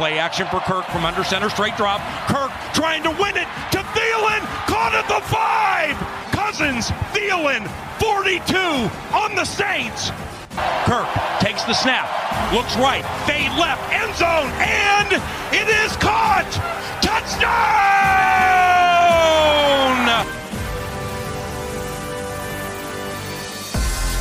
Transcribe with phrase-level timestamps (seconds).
[0.00, 2.00] Play action for Kirk from under center, straight drop.
[2.26, 5.94] Kirk trying to win it to Thielen, caught at the five.
[6.32, 7.68] Cousins, Thielen,
[8.00, 8.56] 42
[9.14, 10.10] on the Saints.
[10.88, 11.06] Kirk
[11.40, 12.08] takes the snap,
[12.50, 15.12] looks right, fade left, end zone, and
[15.52, 16.48] it is caught.
[17.02, 17.50] Touchdown!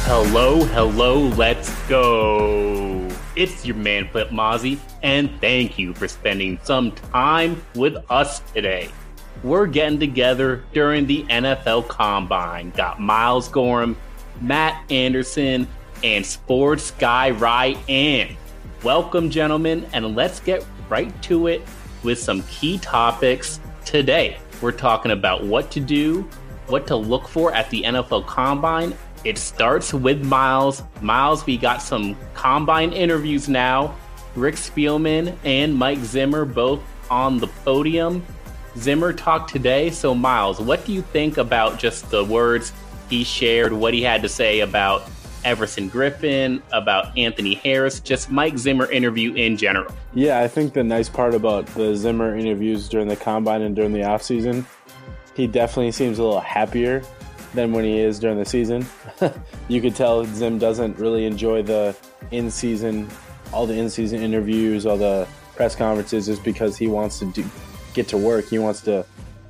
[0.04, 2.98] Hello, hello, let's go.
[3.39, 8.89] It's your man Flip Mozzie, and thank you for spending some time with us today.
[9.43, 12.71] We're getting together during the NFL Combine.
[12.71, 13.95] Got Miles Gorham,
[14.41, 15.69] Matt Anderson,
[16.04, 18.36] and Sports Guy Ryan.
[18.83, 21.61] Welcome, gentlemen, and let's get right to it
[22.03, 24.37] with some key topics today.
[24.59, 26.28] We're talking about what to do,
[26.67, 30.83] what to look for at the NFL Combine, it starts with Miles.
[31.01, 33.95] Miles, we got some combine interviews now.
[34.36, 38.25] Rick Spielman and Mike Zimmer both on the podium.
[38.78, 39.90] Zimmer talked today.
[39.90, 42.72] So, Miles, what do you think about just the words
[43.09, 45.09] he shared, what he had to say about
[45.44, 49.94] Everson Griffen, about Anthony Harris, just Mike Zimmer interview in general?
[50.14, 53.92] Yeah, I think the nice part about the Zimmer interviews during the combine and during
[53.92, 54.64] the offseason,
[55.36, 57.02] he definitely seems a little happier
[57.53, 58.86] than when he is during the season.
[59.67, 61.95] you could tell Zim doesn't really enjoy the
[62.31, 63.09] in season,
[63.52, 67.44] all the in season interviews, all the press conferences, just because he wants to do,
[67.94, 68.47] get to work.
[68.47, 69.06] He wants to.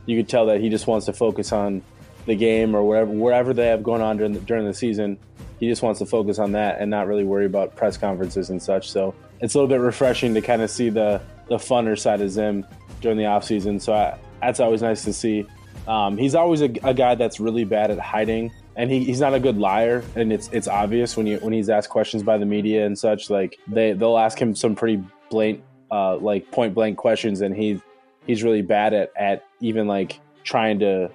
[0.05, 1.83] You could tell that he just wants to focus on
[2.25, 5.17] the game or wherever wherever they have going on during the, during the season.
[5.59, 8.63] He just wants to focus on that and not really worry about press conferences and
[8.63, 8.89] such.
[8.89, 12.29] So it's a little bit refreshing to kind of see the the funner side of
[12.29, 12.65] Zim
[13.01, 13.79] during the off season.
[13.79, 15.45] So I, that's always nice to see.
[15.89, 19.33] Um, he's always a, a, guy that's really bad at hiding, and he, he's not
[19.33, 20.03] a good liar.
[20.15, 23.31] And it's it's obvious when you when he's asked questions by the media and such.
[23.31, 27.81] Like they they'll ask him some pretty blatant, uh, like point blank questions, and he
[28.27, 31.09] he's really bad at at even like trying to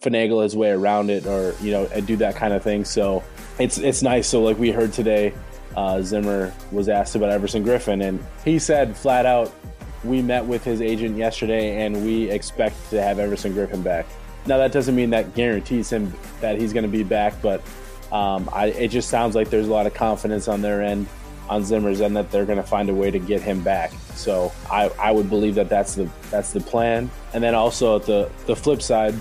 [0.00, 2.86] finagle his way around it or you know do that kind of thing.
[2.86, 3.22] So
[3.58, 4.26] it's it's nice.
[4.26, 5.34] So like we heard today,
[5.76, 9.52] uh, Zimmer was asked about Everson Griffen, and he said flat out
[10.04, 14.06] we met with his agent yesterday and we expect to have Everson Griffen back.
[14.46, 17.62] Now, that doesn't mean that guarantees him that he's going to be back, but
[18.12, 21.06] um, I, it just sounds like there's a lot of confidence on their end,
[21.48, 23.92] on Zimmer's end, that they're going to find a way to get him back.
[24.14, 27.10] So I, I would believe that that's the that's the plan.
[27.32, 29.14] And then also at the the flip side,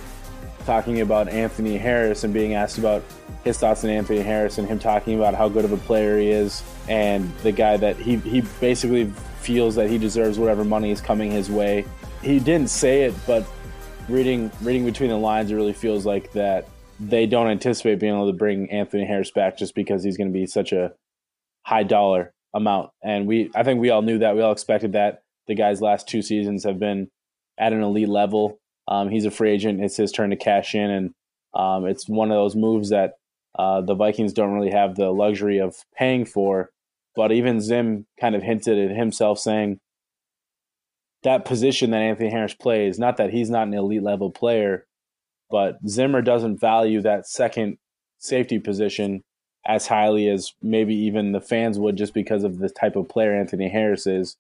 [0.66, 3.03] talking about Anthony Harris and being asked about
[3.44, 6.29] his thoughts on Anthony Harris and him talking about how good of a player he
[6.29, 9.06] is and the guy that he he basically
[9.41, 11.85] feels that he deserves whatever money is coming his way.
[12.22, 13.45] He didn't say it, but
[14.09, 16.67] reading reading between the lines, it really feels like that
[16.99, 20.33] they don't anticipate being able to bring Anthony Harris back just because he's going to
[20.33, 20.93] be such a
[21.63, 22.91] high dollar amount.
[23.03, 24.35] And we, I think we all knew that.
[24.35, 25.23] We all expected that.
[25.47, 27.09] The guy's last two seasons have been
[27.57, 28.59] at an elite level.
[28.87, 29.83] Um, he's a free agent.
[29.83, 31.11] It's his turn to cash in, and
[31.53, 33.13] um, it's one of those moves that
[33.57, 36.69] uh, the Vikings don't really have the luxury of paying for
[37.15, 39.79] but even Zim kind of hinted at himself saying
[41.23, 44.85] that position that Anthony Harris plays, not that he's not an elite level player,
[45.50, 47.78] but Zimmer doesn't value that second
[48.19, 49.22] safety position
[49.66, 53.33] as highly as maybe even the fans would just because of the type of player
[53.33, 54.35] Anthony Harris is.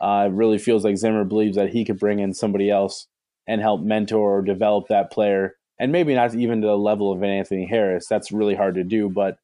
[0.00, 3.06] Uh, it really feels like Zimmer believes that he could bring in somebody else
[3.46, 5.54] and help mentor or develop that player.
[5.80, 8.06] And maybe not even to the level of an Anthony Harris.
[8.08, 9.38] That's really hard to do, but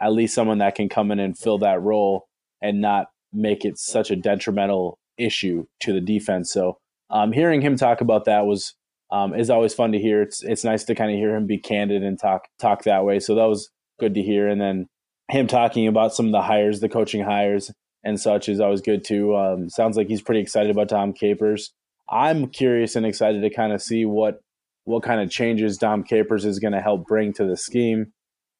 [0.00, 2.26] at least someone that can come in and fill that role
[2.62, 6.52] and not make it such a detrimental issue to the defense.
[6.52, 6.78] So
[7.10, 8.74] um, hearing him talk about that was
[9.12, 10.22] um, is always fun to hear.
[10.22, 13.18] It's it's nice to kind of hear him be candid and talk talk that way.
[13.18, 14.48] So that was good to hear.
[14.48, 14.86] And then
[15.28, 17.70] him talking about some of the hires, the coaching hires
[18.04, 19.36] and such is always good too.
[19.36, 21.72] Um, sounds like he's pretty excited about Dom Capers.
[22.08, 24.40] I'm curious and excited to kind of see what
[24.84, 28.12] what kind of changes Dom Capers is going to help bring to the scheme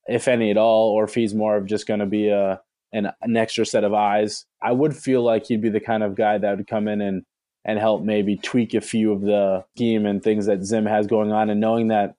[0.07, 2.61] if any at all, or if he's more of just going to be a
[2.93, 4.47] an, an extra set of eyes.
[4.63, 7.25] I would feel like he'd be the kind of guy that would come in and
[7.65, 11.31] and help maybe tweak a few of the scheme and things that Zim has going
[11.31, 12.15] on, and knowing that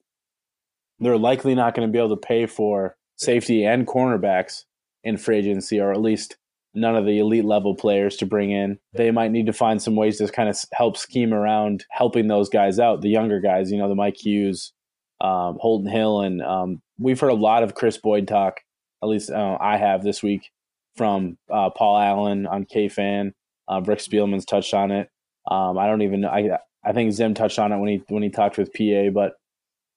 [0.99, 4.65] they're likely not going to be able to pay for safety and cornerbacks
[5.03, 6.37] in free agency, or at least
[6.73, 8.77] none of the elite level players to bring in.
[8.93, 12.47] They might need to find some ways to kind of help scheme around helping those
[12.49, 14.73] guys out, the younger guys, you know, the Mike Hughes,
[15.19, 18.61] um, Holton Hill, and um, we've heard a lot of Kris Boyd talk.
[19.03, 20.51] At least uh, I have this week
[20.95, 23.31] from uh, Paul Allen on KFan.
[23.67, 25.09] Uh, Rick Spielman's touched on it.
[25.49, 26.29] Um, I don't even know.
[26.29, 29.09] I I think Zim touched on it when he when he talked with PA.
[29.13, 29.33] But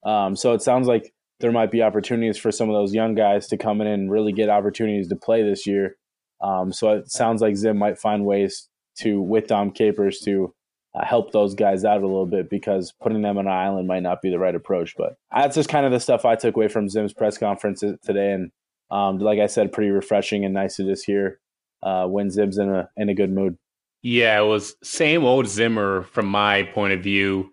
[0.09, 3.49] um, so it sounds like there might be opportunities for some of those young guys
[3.49, 5.97] to come in and really get opportunities to play this year.
[6.41, 8.69] Um, so it sounds like Zim might find ways
[8.99, 10.55] to with Dom Capers to
[10.95, 14.03] uh, help those guys out a little bit because putting them on an island might
[14.03, 14.95] not be the right approach.
[14.97, 18.33] But that's just kind of the stuff I took away from Zim's press conference today,
[18.33, 18.51] and
[18.95, 21.41] um, like I said, pretty refreshing and nice to just hear
[21.83, 23.59] uh, when Zim's in a in a good mood.
[24.03, 27.51] Yeah, it was same old Zimmer from my point of view.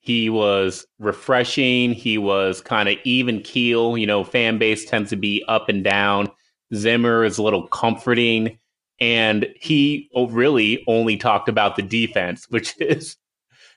[0.00, 1.92] He was refreshing.
[1.92, 3.98] He was kind of even keel.
[3.98, 6.30] You know, fan base tends to be up and down.
[6.74, 8.58] Zimmer is a little comforting.
[9.00, 13.16] And he really only talked about the defense, which is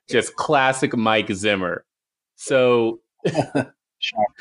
[0.10, 1.84] just classic Mike Zimmer.
[2.38, 3.76] So, shocker.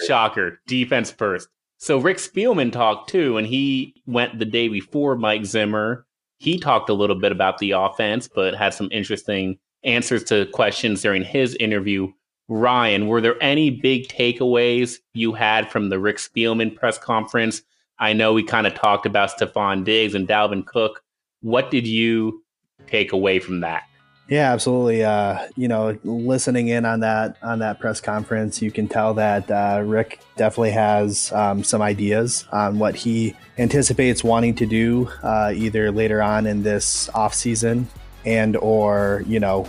[0.07, 1.49] shocker, defense first.
[1.83, 6.07] So, Rick Spielman talked too, and he went the day before Mike Zimmer
[6.41, 11.03] he talked a little bit about the offense, but had some interesting answers to questions
[11.03, 12.11] during his interview.
[12.49, 17.61] Ryan, were there any big takeaways you had from the Rick Spielman press conference?
[17.99, 21.03] I know we kind of talked about Stefon Diggs and Dalvin Cook.
[21.43, 22.43] What did you
[22.87, 23.83] take away from that?
[24.31, 25.03] Yeah, absolutely.
[25.03, 29.51] Uh, you know, listening in on that on that press conference, you can tell that
[29.51, 35.53] uh, Rick definitely has um, some ideas on what he anticipates wanting to do, uh,
[35.53, 37.89] either later on in this off season
[38.25, 39.69] and or you know,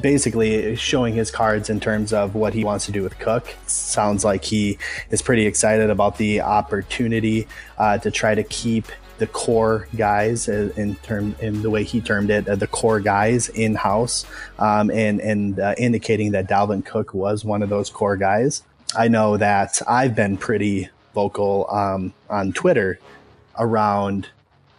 [0.00, 3.52] basically showing his cards in terms of what he wants to do with Cook.
[3.66, 4.78] Sounds like he
[5.10, 7.48] is pretty excited about the opportunity
[7.78, 8.86] uh, to try to keep
[9.18, 13.48] the core guys in term in the way he termed it, uh, the core guys
[13.48, 14.26] in house,
[14.58, 18.62] um, and and uh, indicating that Dalvin Cook was one of those core guys.
[18.96, 22.98] I know that I've been pretty vocal um, on Twitter
[23.58, 24.28] around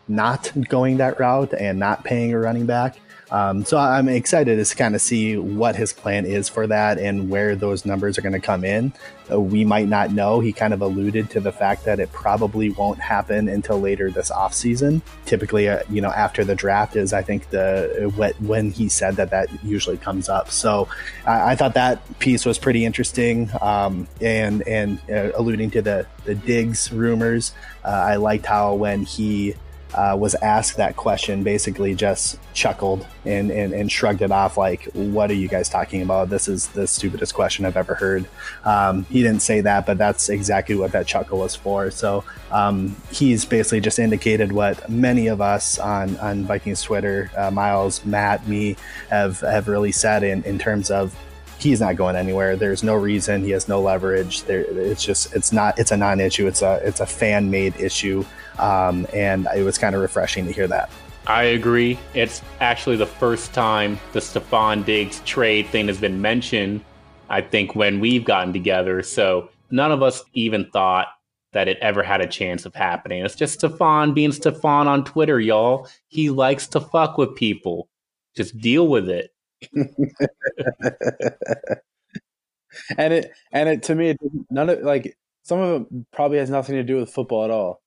[0.08, 3.00] not going that route and not paying a running back.
[3.32, 7.30] Um, so I'm excited to kind of see what his plan is for that and
[7.30, 8.94] where those numbers are going to come in.
[9.30, 10.40] Uh, we might not know.
[10.40, 14.32] He kind of alluded to the fact that it probably won't happen until later this
[14.32, 15.02] offseason.
[15.26, 19.18] Typically, uh, you know, after the draft is, I think, the uh, when he said
[19.18, 20.50] that that usually comes up.
[20.50, 20.88] So
[21.26, 26.08] I, I thought that piece was pretty interesting um, and and uh, alluding to the
[26.24, 27.54] the Diggs rumors.
[27.84, 29.56] Uh, I liked how when he
[29.94, 34.84] uh, was asked that question, basically just chuckled and, and, and, shrugged it off like,
[34.94, 36.30] what are you guys talking about?
[36.30, 38.28] This is the stupidest question I've ever heard.
[38.66, 41.90] Um, he didn't say that, but that's exactly what that chuckle was for.
[41.92, 47.52] So um, he's basically just indicated what many of us on, on Vikings Twitter, uh,
[47.52, 48.76] Miles, Matt, me,
[49.10, 51.16] have, have really said in, in terms of
[51.60, 52.56] he's not going anywhere.
[52.56, 53.44] There's no reason.
[53.44, 54.44] He has no leverage.
[54.44, 56.48] There, it's just it's not it's a non-issue.
[56.48, 58.24] It's a it's a fan-made issue
[58.60, 60.90] um, and it was kind of refreshing to hear that.
[61.28, 62.00] I agree.
[62.14, 66.84] It's actually the first time the Stefon Diggs trade thing has been mentioned,
[67.30, 69.04] I think, when we've gotten together.
[69.04, 71.08] So none of us even thought
[71.52, 73.26] that it ever had a chance of happening.
[73.26, 75.90] It's just Stefon being Stefon on Twitter, y'all.
[76.08, 77.90] He likes to fuck with people.
[78.36, 79.32] Just deal with it.
[82.98, 84.18] and it and it to me it,
[84.52, 87.82] none of like some of it probably has nothing to do with football at all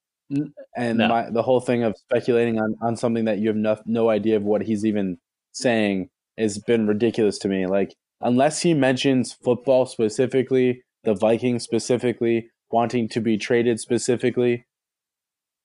[0.76, 1.08] and no.
[1.08, 4.36] my, the whole thing of speculating on, on something that you have no, no idea
[4.36, 5.18] of what he's even
[5.52, 7.66] saying has been ridiculous to me.
[7.66, 14.66] Like, unless he mentions football specifically, the Vikings specifically, wanting to be traded specifically,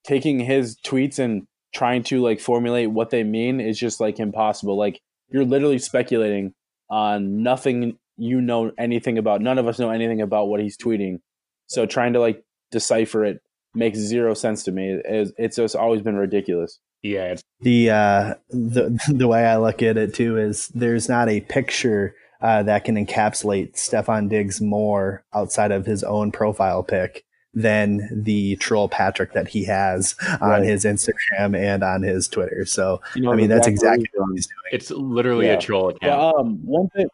[0.06, 4.78] taking his tweets and trying to like formulate what they mean is just like impossible.
[4.78, 6.54] Like, you're literally speculating
[6.90, 9.42] on nothing you know anything about.
[9.42, 11.20] None of us know anything about what he's tweeting.
[11.68, 13.42] So trying to like decipher it
[13.76, 15.00] makes zero sense to me.
[15.06, 16.80] It's, it's just always been ridiculous.
[17.02, 17.36] Yeah.
[17.62, 22.16] The uh, the the way I look at it too is there's not a picture
[22.42, 28.58] uh, that can encapsulate Stefon Diggs more outside of his own profile pic than the
[28.58, 30.64] troll Patrick that he has on right.
[30.64, 32.66] his Instagram and on his Twitter.
[32.66, 34.72] So you know, I mean that's exactly what he's doing.
[34.74, 35.54] It's literally yeah.
[35.54, 36.02] a troll account.
[36.04, 37.08] Yeah, um, one thing,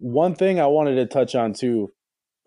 [0.00, 1.92] one thing I wanted to touch on too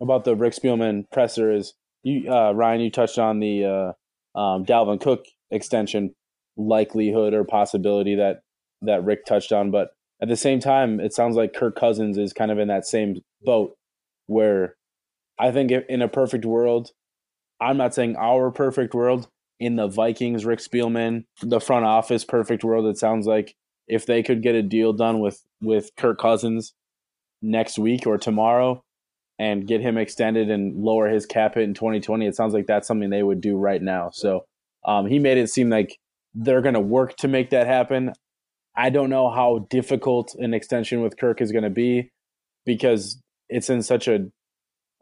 [0.00, 1.72] about the Rick Spielman presser is
[2.06, 6.14] you uh, Ryan, you touched on the uh, um, Dalvin Cook extension
[6.56, 8.42] likelihood or possibility that
[8.82, 9.90] that Rick touched on, but
[10.22, 13.16] at the same time, it sounds like Kirk Cousins is kind of in that same
[13.42, 13.74] boat
[14.28, 14.76] where
[15.38, 16.92] I think in a perfect world,
[17.60, 22.62] I'm not saying our perfect world, in the Vikings, Rick Spielman, the front office perfect
[22.62, 23.54] world, it sounds like
[23.88, 26.72] if they could get a deal done with with Kirk Cousins
[27.42, 28.82] next week or tomorrow,
[29.38, 32.26] and get him extended and lower his cap hit in 2020.
[32.26, 34.10] It sounds like that's something they would do right now.
[34.12, 34.46] So
[34.84, 35.98] um, he made it seem like
[36.34, 38.12] they're going to work to make that happen.
[38.74, 42.10] I don't know how difficult an extension with Kirk is going to be
[42.64, 44.26] because it's in such a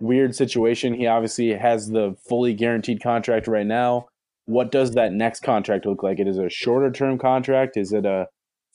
[0.01, 0.95] weird situation.
[0.95, 4.07] He obviously has the fully guaranteed contract right now.
[4.47, 6.21] What does that next contract look like?
[6.21, 7.77] It is a shorter term contract.
[7.77, 8.27] Is it a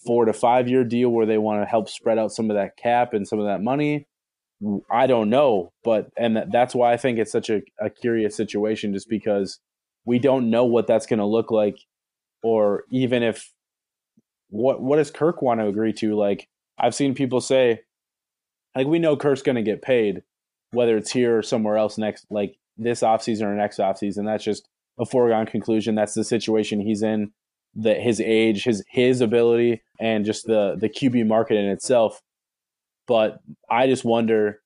[0.05, 2.77] four to five year deal where they want to help spread out some of that
[2.77, 4.07] cap and some of that money.
[4.91, 8.93] I don't know, but and that's why I think it's such a, a curious situation,
[8.93, 9.59] just because
[10.05, 11.77] we don't know what that's going to look like,
[12.43, 13.51] or even if
[14.49, 16.15] what what does Kirk want to agree to?
[16.15, 16.47] Like
[16.77, 17.81] I've seen people say,
[18.75, 20.23] like we know Kirk's going to get paid,
[20.71, 24.25] whether it's here or somewhere else next, like this offseason or next offseason.
[24.25, 24.67] That's just
[24.99, 25.95] a foregone conclusion.
[25.95, 27.31] That's the situation he's in,
[27.75, 32.21] that his age, his his ability, and just the the QB market in itself.
[33.09, 33.39] But
[33.69, 34.61] I just wonder.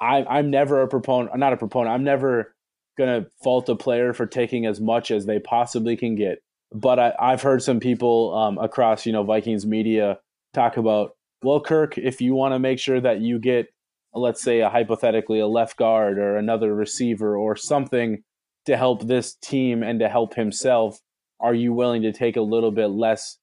[0.00, 1.30] I, I'm never a proponent.
[1.34, 1.92] I'm not a proponent.
[1.92, 2.54] I'm never
[2.96, 6.38] gonna fault a player for taking as much as they possibly can get.
[6.72, 10.18] But I, have heard some people um, across, you know, Vikings media
[10.52, 11.10] talk about,
[11.42, 13.66] well, Kirk, if you want to make sure that you get,
[14.12, 18.22] let's say, a hypothetically a left guard or another receiver or something
[18.66, 20.98] to help this team and to help himself,
[21.40, 23.38] are you willing to take a little bit less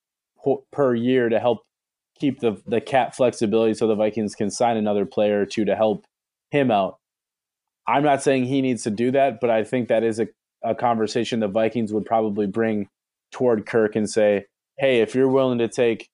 [0.71, 1.59] per year to help
[2.21, 5.75] keep the the cap flexibility so the Vikings can sign another player or two to
[5.75, 6.05] help
[6.51, 6.97] him out?
[7.87, 10.27] I'm not saying he needs to do that, but I think that is a,
[10.63, 12.87] a conversation the Vikings would probably bring
[13.31, 14.45] toward Kirk and say,
[14.77, 16.07] "Hey, if you're willing to take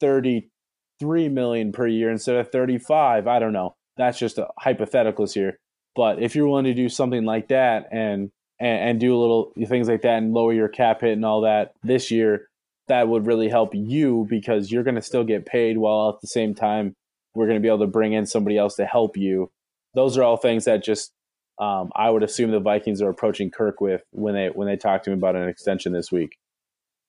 [0.00, 3.74] 33 million per year instead of 35, I don't know.
[3.96, 5.58] That's just a hypotheticals here.
[5.94, 8.30] But if you're willing to do something like that and,
[8.60, 11.42] and and do a little things like that and lower your cap hit and all
[11.42, 12.48] that this year,
[12.88, 16.26] that would really help you because you're going to still get paid while at the
[16.26, 16.94] same time
[17.34, 19.50] we're going to be able to bring in somebody else to help you.
[19.94, 21.12] Those are all things that just
[21.58, 25.02] um, I would assume the Vikings are approaching Kirk with when they when they talk
[25.04, 26.38] to him about an extension this week.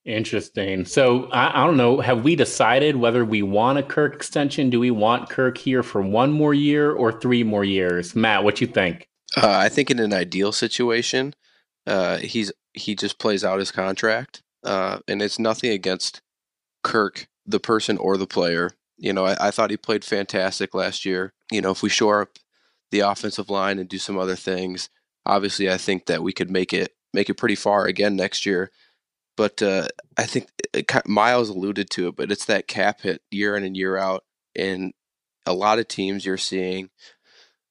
[0.06, 0.86] Interesting.
[0.86, 2.00] So I, I, don't know.
[2.00, 4.70] Have we decided whether we want a Kirk extension?
[4.70, 8.16] Do we want Kirk here for one more year or three more years?
[8.16, 9.10] Matt, what you think?
[9.36, 11.34] Uh, I think in an ideal situation,
[11.86, 16.22] uh, he's he just plays out his contract, uh, and it's nothing against
[16.84, 18.72] Kirk, the person or the player.
[18.98, 21.34] You know, I, I thought he played fantastic last year.
[21.52, 22.38] You know, if we shore up
[22.92, 24.90] the offensive line and do some other things,
[25.26, 28.72] obviously, I think that we could make it make it pretty far again next year.
[29.36, 29.88] But uh,
[30.18, 33.78] I think it, Miles alluded to it, but it's that cap hit year in and
[33.78, 34.24] year out,
[34.56, 34.94] and
[35.46, 36.90] a lot of teams you're seeing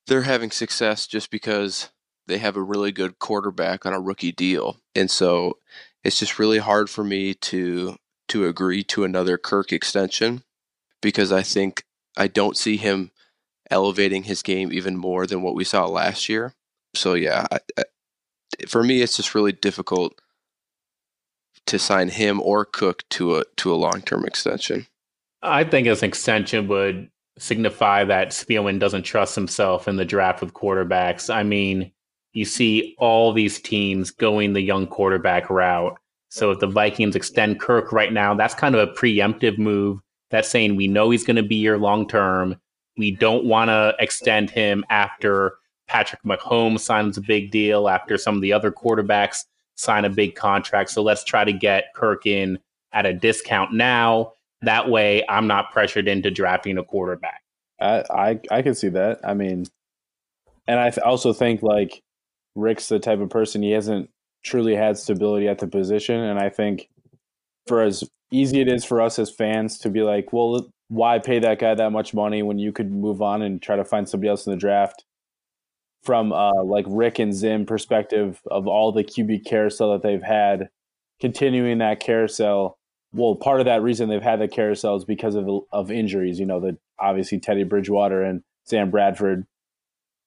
[0.07, 1.91] they're having success just because
[2.29, 5.59] they have a really good quarterback on a rookie deal, and so
[6.07, 7.97] it's just really hard for me to
[8.29, 10.45] to agree to another Kirk extension
[11.03, 11.85] because I think
[12.17, 13.11] I don't see him
[13.71, 16.55] elevating his game even more than what we saw last year.
[16.95, 17.85] So yeah, I, I,
[18.69, 20.21] for me, it's just really difficult
[21.67, 24.87] to sign him or Cook to a to a long term extension.
[25.43, 30.55] I think an extension would signify that Spielman doesn't trust himself in the draft with
[30.55, 31.33] quarterbacks.
[31.33, 31.91] I mean,
[32.37, 35.99] you see all these teams going the young quarterback route.
[36.29, 40.01] So if the Vikings extend Kirk right now, that's kind of a preemptive move.
[40.31, 42.61] That's saying we know he's going to be here long term.
[42.99, 45.55] We don't want to extend him after
[45.89, 50.35] Patrick Mahomes signs a big deal, after some of the other quarterbacks sign a big
[50.35, 50.91] contract.
[50.91, 52.59] So let's try to get Kirk in
[52.93, 54.35] at a discount now.
[54.61, 57.41] That way, I'm not pressured into drafting a quarterback.
[57.81, 59.21] I I, I can see that.
[59.25, 59.65] I mean,
[60.67, 62.03] and I th- also think like
[62.57, 64.11] Rick's the type of person he hasn't
[64.45, 66.89] truly had stability at the position, and I think
[67.67, 71.39] for as easy it is for us as fans to be like, well, why pay
[71.39, 74.31] that guy that much money when you could move on and try to find somebody
[74.31, 75.05] else in the draft?
[76.07, 80.69] from uh, like Rick and Zim perspective of all the QB carousel that they've had,
[81.21, 82.79] continuing that carousel.
[83.13, 86.39] Well, part of that reason they've had the carousel is because of of injuries.
[86.39, 89.47] You know, that obviously Teddy Bridgewater and Sam Bradford.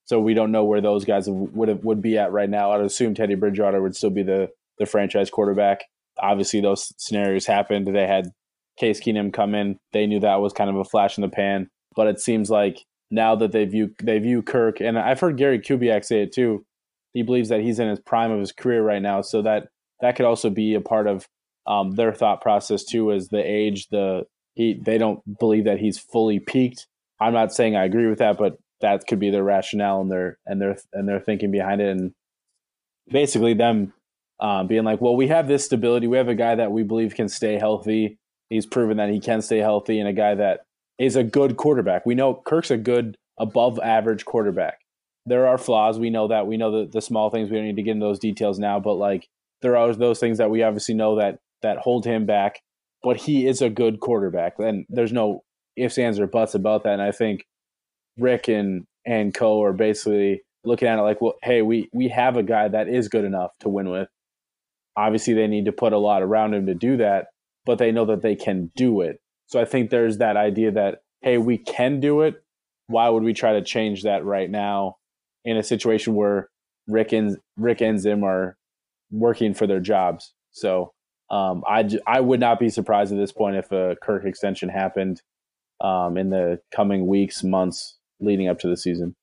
[0.09, 2.71] So we don't know where those guys would have, would be at right now.
[2.71, 4.49] I'd assume Teddy Bridgewater would still be the
[4.79, 5.83] the franchise quarterback.
[6.19, 7.85] Obviously, those scenarios happened.
[7.85, 8.31] They had
[8.79, 9.77] Case Keenum come in.
[9.93, 11.69] They knew that was kind of a flash in the pan.
[11.95, 12.79] But it seems like
[13.11, 16.65] now that they view they view Kirk, and I've heard Gary Kubiak say it too.
[17.13, 19.67] He believes that he's in his prime of his career right now, so that
[20.01, 21.27] that could also be a part of
[21.67, 23.11] um, their thought process too.
[23.11, 24.23] As the age, the
[24.55, 26.87] he they don't believe that he's fully peaked.
[27.21, 30.37] I'm not saying I agree with that, but that could be their rationale and their
[30.45, 32.13] and their and their thinking behind it, and
[33.09, 33.93] basically them
[34.39, 36.07] um, being like, well, we have this stability.
[36.07, 38.17] We have a guy that we believe can stay healthy.
[38.49, 40.61] He's proven that he can stay healthy, and a guy that
[40.97, 42.05] is a good quarterback.
[42.05, 44.79] We know Kirk's a good above average quarterback.
[45.25, 45.99] There are flaws.
[45.99, 46.47] We know that.
[46.47, 47.49] We know the, the small things.
[47.49, 49.27] We don't need to get into those details now, but like
[49.61, 52.61] there are those things that we obviously know that that hold him back.
[53.01, 55.43] But he is a good quarterback, and there's no
[55.77, 56.93] ifs, ands, or buts about that.
[56.93, 57.45] And I think
[58.19, 62.37] Rick and and Co are basically looking at it like, well, hey, we we have
[62.37, 64.09] a guy that is good enough to win with.
[64.95, 67.27] Obviously, they need to put a lot around him to do that
[67.69, 69.21] but they know that they can do it.
[69.45, 72.41] So I think there's that idea that hey, we can do it.
[72.87, 74.95] Why would we try to change that right now
[75.45, 76.49] in a situation where
[76.87, 78.57] Rick and Rick and Zim are
[79.11, 80.33] working for their jobs?
[80.49, 80.93] So
[81.29, 85.21] um, I I would not be surprised at this point if a Kirk extension happened
[85.79, 89.15] um, in the coming weeks, months leading up to the season.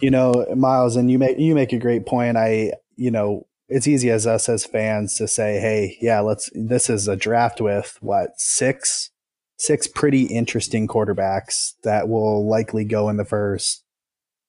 [0.00, 2.36] You know, Miles, and you make you make a great point.
[2.36, 6.90] I, you know, it's easy as us as fans to say, "Hey, yeah, let's." This
[6.90, 9.10] is a draft with what six,
[9.58, 13.84] six pretty interesting quarterbacks that will likely go in the first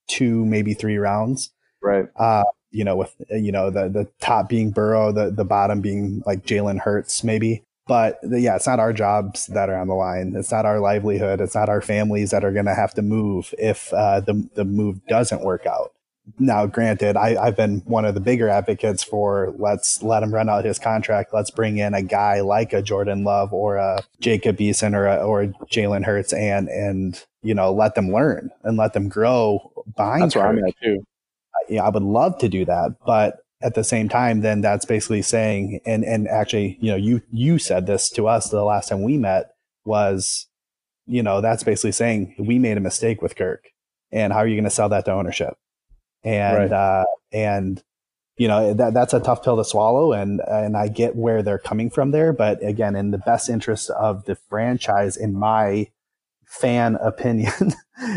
[0.08, 1.52] two, maybe three rounds.
[1.82, 2.06] Right.
[2.16, 6.24] Uh, you know, with you know the the top being Burrow, the the bottom being
[6.26, 7.64] like Jalen Hurts, maybe.
[7.86, 10.34] But yeah, it's not our jobs that are on the line.
[10.36, 11.42] It's not our livelihood.
[11.42, 14.63] It's not our families that are going to have to move if uh, the the
[14.63, 15.92] move doesn't work out.
[16.40, 20.48] Now, granted, I, I've been one of the bigger advocates for let's let him run
[20.48, 21.34] out his contract.
[21.34, 25.18] Let's bring in a guy like a Jordan Love or a Jacob Eason or a,
[25.18, 30.24] or Jalen Hurts and and you know let them learn and let them grow behind.
[30.24, 31.04] That's where I'm at too.
[31.68, 35.22] Yeah, I would love to do that, but at the same time, then that's basically
[35.22, 39.03] saying, and and actually, you know, you you said this to us the last time
[39.03, 39.55] we met
[39.86, 40.48] was,
[41.08, 43.70] you know, that's basically saying we made a mistake with Kirk,
[44.12, 45.55] and how are you going to sell that to ownership?
[46.24, 46.72] And Right.
[46.72, 47.82] uh, and
[48.38, 51.60] you know that that's a tough pill to swallow, and and I get where they're
[51.60, 55.89] coming from there, but again, in the best interest of the franchise, in my
[56.53, 57.74] fan opinion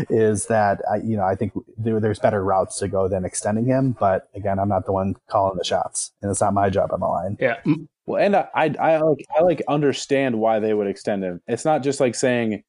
[0.09, 3.65] is that I, you know I think there, there's better routes to go than extending
[3.65, 3.95] him.
[3.99, 6.99] But again, I'm not the one calling the shots, and it's not my job on
[6.99, 7.37] the line.
[7.39, 7.57] Yeah.
[7.65, 11.41] mm, Well, and I, I, I like, I like understand why they would extend him.
[11.47, 12.63] It's not just like saying,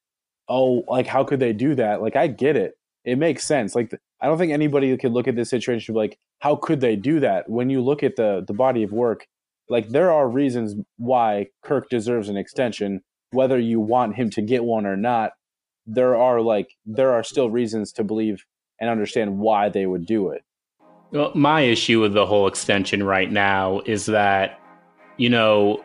[0.49, 2.75] "Oh, like how could they do that?" Like I get it.
[3.05, 3.75] It makes sense.
[3.75, 6.81] Like I don't think anybody could look at this situation and be like, "How could
[6.81, 9.27] they do that?" When you look at the the body of work,
[9.69, 14.65] like there are reasons why Kirk deserves an extension, whether you want him to get
[14.65, 15.33] one or not.
[15.89, 18.45] There are like there are still reasons to believe
[18.81, 20.43] and understand why they would do it.
[21.11, 24.61] Well, my issue with the whole extension right now is that,
[25.17, 25.83] you know,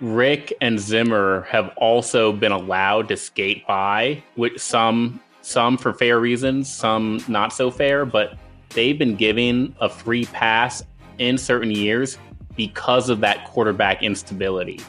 [0.00, 6.18] Rick and Zimmer have also been allowed to skate by, with some some for fair
[6.18, 8.36] reasons, some not so fair, but
[8.70, 10.82] they've been giving a free pass
[11.18, 12.18] in certain years
[12.56, 14.80] because of that quarterback instability.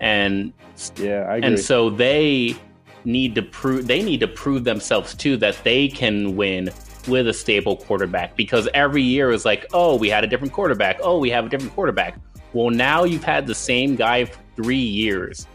[0.00, 0.52] And
[0.96, 1.48] Yeah, I agree.
[1.48, 2.56] and so they
[3.04, 6.70] need to prove they need to prove themselves too that they can win
[7.08, 8.36] with a stable quarterback.
[8.36, 10.98] Because every year is like oh we had a different quarterback.
[11.02, 12.18] Oh we have a different quarterback.
[12.52, 15.46] Well now you've had the same guy for three years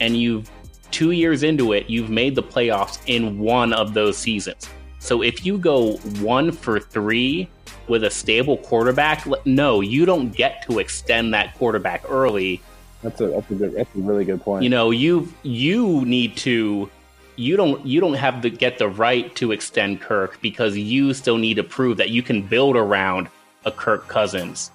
[0.00, 0.50] and you've
[0.90, 4.68] two years into it you've made the playoffs in one of those seasons.
[4.98, 7.48] So if you go one for three
[7.88, 12.62] with a stable quarterback no you don't get to extend that quarterback early
[13.04, 14.64] that's a that's a good that's a really good point.
[14.64, 16.90] you know you you need to
[17.36, 21.36] you don't you don't have to get the right to extend Kirk because you still
[21.36, 23.28] need to prove that you can build around
[23.66, 24.70] a Kirk Cousins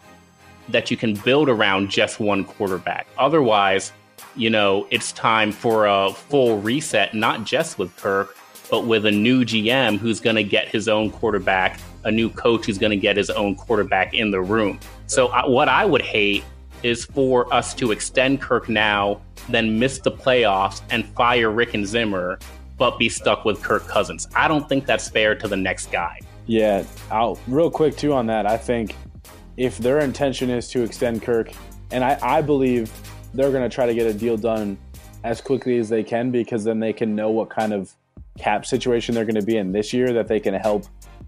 [0.69, 3.91] that you can build around just one quarterback otherwise
[4.35, 8.37] you know it's time for a full reset not just with Kirk
[8.69, 12.67] but with a new GM who's going to get his own quarterback a new coach
[12.67, 16.03] who's going to get his own quarterback in the room so I, what I would
[16.03, 16.43] hate
[16.83, 21.85] is for us to extend Kirk now, then miss the playoffs and fire Rick and
[21.85, 22.39] Zimmer,
[22.77, 24.27] but be stuck with Kirk Cousins.
[24.35, 26.19] I don't think that's fair to the next guy.
[26.45, 28.45] Yeah, I'll real quick too on that.
[28.45, 28.95] I think
[29.57, 31.51] if their intention is to extend Kirk,
[31.91, 32.91] and I, I believe
[33.33, 34.77] they're going to try to get a deal done
[35.23, 37.93] as quickly as they can because then they can know what kind of
[38.37, 40.85] cap situation they're going to be in this year that they can help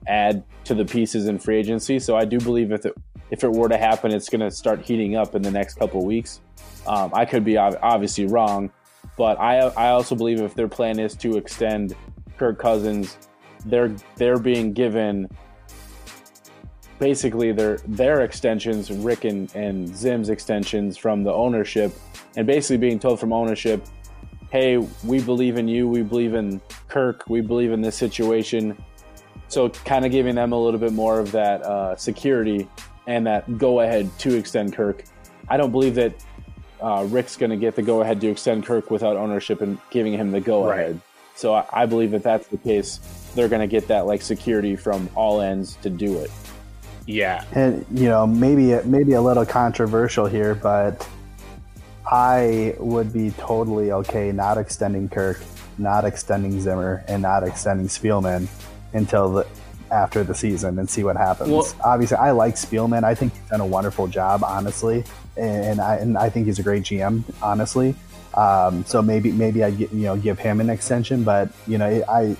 [0.07, 1.99] add to the pieces in free agency.
[1.99, 2.95] So I do believe if it
[3.31, 6.05] if it were to happen, it's going to start heating up in the next couple
[6.05, 6.41] weeks.
[6.85, 8.69] Um, I could be ob- obviously wrong,
[9.17, 11.95] but I I also believe if their plan is to extend
[12.37, 13.17] Kirk Cousins,
[13.65, 15.29] they're they're being given
[16.99, 21.93] basically their their extensions, Rick and, and Zim's extensions from the ownership,
[22.35, 23.85] and basically being told from ownership,
[24.51, 28.77] hey, we believe in you, we believe in Kirk, we believe in this situation.
[29.47, 32.67] So kind of giving them a little bit more of that uh, security
[33.07, 35.03] and that go ahead to extend Kirk.
[35.49, 36.13] I don't believe that
[36.81, 40.13] uh, Rick's going to get the go ahead to extend Kirk without ownership and giving
[40.13, 40.99] him the go ahead.
[41.35, 42.99] So I, I believe that that's the case.
[43.35, 46.31] They're going to get that like security from all ends to do it.
[47.05, 47.45] Yeah.
[47.53, 51.07] And you know, maybe maybe a little controversial here, but
[52.09, 55.41] I would be totally okay not extending Kirk,
[55.77, 58.47] not extending Zimmer, and not extending Spielman
[58.93, 59.47] until the
[59.91, 61.49] after the season and see what happens.
[61.51, 63.03] Well- Obviously, I like Spielman.
[63.03, 65.03] I think he's done a wonderful job, honestly,
[65.37, 67.95] and I and I think he's a great GM, honestly.
[68.33, 72.35] Um, so maybe maybe I you know give him an extension, but you know I.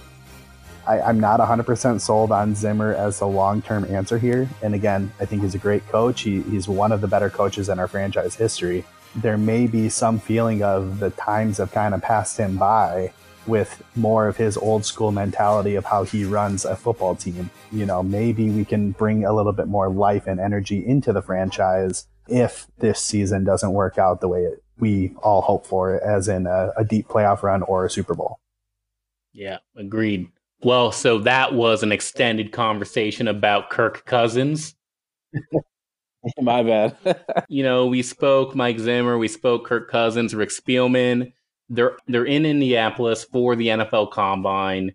[0.87, 4.49] I, I'm not 100% sold on Zimmer as a long term answer here.
[4.63, 6.21] And again, I think he's a great coach.
[6.21, 8.83] He, he's one of the better coaches in our franchise history.
[9.15, 13.13] There may be some feeling of the times have kind of passed him by
[13.47, 17.49] with more of his old school mentality of how he runs a football team.
[17.71, 21.21] You know, maybe we can bring a little bit more life and energy into the
[21.21, 26.27] franchise if this season doesn't work out the way it, we all hope for, as
[26.27, 28.39] in a, a deep playoff run or a Super Bowl.
[29.33, 30.29] Yeah, agreed.
[30.63, 34.75] Well, so that was an extended conversation about Kirk Cousins.
[36.39, 36.95] My bad.
[37.49, 41.33] you know, we spoke Mike Zimmer, we spoke Kirk Cousins, Rick Spielman
[41.71, 44.93] they're they're in Indianapolis for the NFL Combine,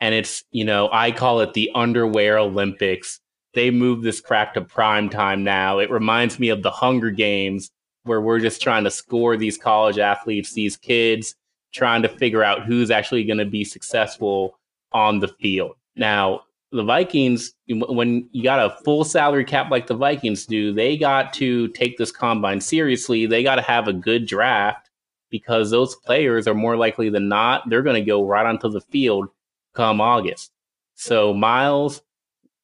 [0.00, 3.18] and it's you know I call it the underwear Olympics.
[3.54, 5.78] They move this crack to prime time now.
[5.78, 7.70] It reminds me of the Hunger Games
[8.04, 11.34] where we're just trying to score these college athletes, these kids,
[11.72, 14.58] trying to figure out who's actually going to be successful
[14.92, 15.76] on the field.
[15.96, 20.96] Now, the Vikings, when you got a full salary cap like the Vikings do, they
[20.96, 23.26] got to take this combine seriously.
[23.26, 24.90] They got to have a good draft
[25.32, 28.80] because those players are more likely than not, they're going to go right onto the
[28.80, 29.28] field
[29.74, 30.52] come August.
[30.94, 32.02] So, Miles,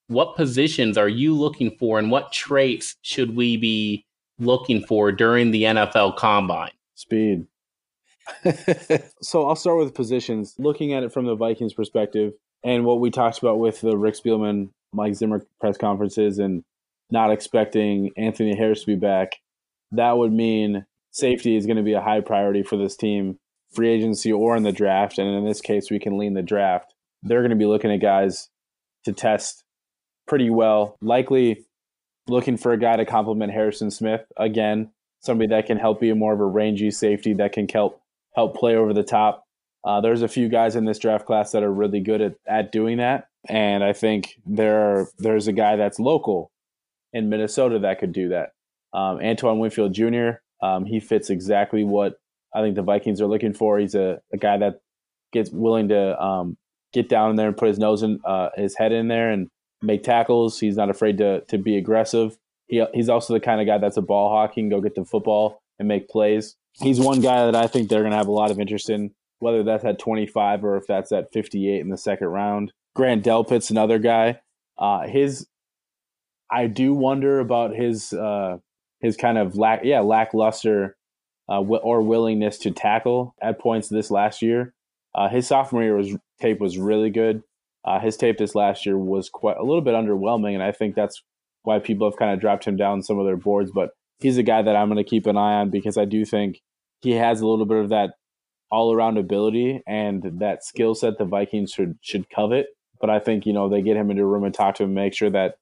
[0.07, 4.05] what positions are you looking for and what traits should we be
[4.39, 6.71] looking for during the NFL combine?
[6.95, 7.47] Speed.
[9.23, 10.55] so, I'll start with positions.
[10.59, 14.15] Looking at it from the Vikings perspective and what we talked about with the Rick
[14.15, 16.63] Spielman, Mike Zimmer press conferences and
[17.11, 19.37] not expecting Anthony Harris to be back,
[19.93, 23.38] that would mean safety is going to be a high priority for this team,
[23.73, 25.18] free agency or in the draft.
[25.18, 26.94] And in this case, we can lean the draft.
[27.23, 28.49] They're going to be looking at guys
[29.05, 29.64] to test
[30.27, 30.97] pretty well.
[31.01, 31.64] Likely
[32.29, 34.90] looking for a guy to complement Harrison Smith again,
[35.21, 38.01] somebody that can help be more of a rangy safety that can help
[38.35, 39.44] help play over the top.
[39.85, 42.73] Uh, there's a few guys in this draft class that are really good at, at
[42.73, 46.51] doing that, and I think there are, there's a guy that's local
[47.12, 48.51] in Minnesota that could do that.
[48.92, 50.40] Um, Antoine Winfield Jr.
[50.62, 52.14] Um, he fits exactly what
[52.55, 53.79] I think the Vikings are looking for.
[53.79, 54.81] He's a, a guy that
[55.33, 56.57] gets willing to um,
[56.92, 59.49] get down there and put his nose in, uh, his head in there and
[59.83, 60.59] make tackles.
[60.59, 62.37] He's not afraid to to be aggressive.
[62.66, 64.53] He, he's also the kind of guy that's a ball hawk.
[64.55, 66.57] He can go get the football and make plays.
[66.81, 69.12] He's one guy that I think they're going to have a lot of interest in,
[69.40, 72.73] whether that's at 25 or if that's at 58 in the second round.
[72.94, 74.40] Grant Delpit's another guy.
[74.79, 75.47] Uh, his,
[76.51, 78.59] I do wonder about his uh,
[79.01, 80.97] his kind of lack, yeah, lackluster
[81.49, 84.75] uh, or willingness to tackle at points this last year.
[85.15, 87.43] Uh, his sophomore year was tape was really good.
[87.85, 90.95] Uh, his tape this last year was quite a little bit underwhelming, and I think
[90.95, 91.23] that's
[91.63, 93.71] why people have kind of dropped him down some of their boards.
[93.75, 96.25] But he's a guy that I'm going to keep an eye on because I do
[96.25, 96.61] think
[97.01, 98.11] he has a little bit of that
[98.71, 102.67] all around ability and that skill set the Vikings should should covet.
[103.01, 104.95] But I think you know they get him into a room and talk to him,
[104.95, 105.55] make sure that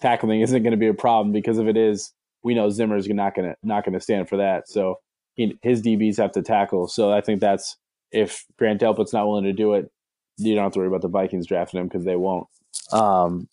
[0.00, 3.34] tackling isn't going to be a problem because if it is, we know Zimmer's not
[3.34, 4.68] gonna not gonna stand for that.
[4.68, 4.96] So
[5.34, 6.88] he, his DBs have to tackle.
[6.88, 7.76] So I think that's
[8.12, 9.90] if Grant Delpit's not willing to do it,
[10.38, 12.46] you don't have to worry about the Vikings drafting him because they won't.
[12.92, 13.48] Um,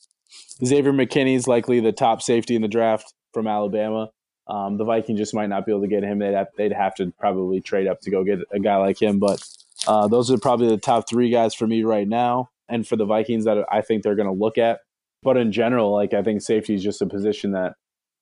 [0.63, 4.10] Xavier McKinney's likely the top safety in the draft from Alabama.
[4.47, 6.19] Um, the Vikings just might not be able to get him.
[6.19, 9.19] They'd have, they'd have to probably trade up to go get a guy like him.
[9.19, 9.43] But
[9.88, 13.06] uh, those are probably the top three guys for me right now, and for the
[13.06, 14.80] Vikings that I think they're going to look at.
[15.23, 17.73] But in general, like I think safety is just a position that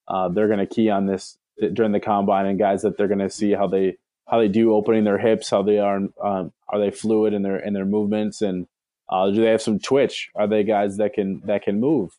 [0.08, 1.38] uh, they're going to key on this
[1.74, 4.74] during the combine and guys that they're going to see how they how they do
[4.74, 8.42] opening their hips, how they are um, are they fluid in their in their movements,
[8.42, 8.68] and
[9.10, 10.30] uh, do they have some twitch?
[10.36, 12.18] Are they guys that can that can move?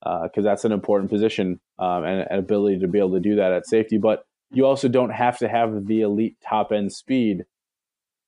[0.00, 3.36] Because uh, that's an important position um, and an ability to be able to do
[3.36, 3.98] that at safety.
[3.98, 7.44] But you also don't have to have the elite top end speed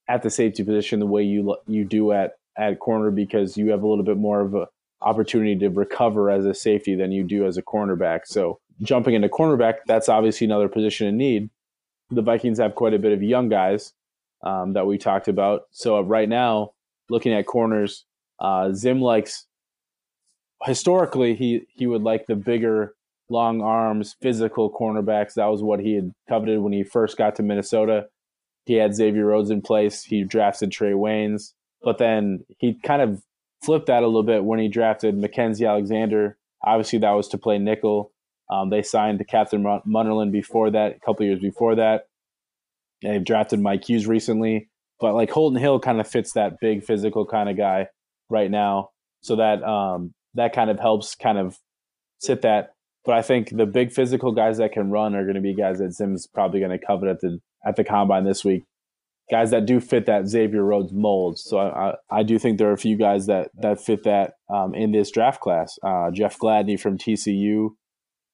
[0.09, 3.83] at the safety position the way you you do at at corner because you have
[3.83, 4.69] a little bit more of a
[5.03, 8.21] opportunity to recover as a safety than you do as a cornerback.
[8.27, 11.51] So jumping into cornerback, that's obviously another position in need.
[12.11, 13.93] The Vikings have quite a bit of young guys
[14.43, 15.63] um, that we talked about.
[15.71, 16.73] So right now,
[17.09, 18.05] looking at corners,
[18.39, 19.47] uh, Zim likes
[20.65, 22.95] historically he he would like the bigger,
[23.29, 25.35] long arms, physical cornerbacks.
[25.35, 28.07] That was what he had coveted when he first got to Minnesota.
[28.67, 30.05] He had Xavier Rhodes in place.
[30.05, 33.23] He drafted Trae Waynes, but then he kind of
[33.63, 36.39] flipped that a little bit when he drafted Mackensie Alexander.
[36.63, 38.13] Obviously, that was to play nickel.
[38.51, 42.05] Um, they signed Captain Munnerlyn before that, a couple years before that.
[43.03, 47.25] They've drafted Mike Hughes recently, but like Holton Hill kind of fits that big physical
[47.25, 47.87] kind of guy
[48.29, 48.91] right now.
[49.23, 51.59] So that um, that kind of helps kind of
[52.19, 52.71] sit that
[53.05, 55.79] But I think the big physical guys that can run are going to be guys
[55.79, 58.65] that Zim's probably going to covet at the at the combine this week.
[59.31, 61.39] Guys that do fit that Xavier Rhodes mold.
[61.39, 64.35] So I, I, I do think there are a few guys that that fit that
[64.53, 65.79] um, in this draft class.
[65.83, 67.71] Uh, Jeff Gladney from TCU,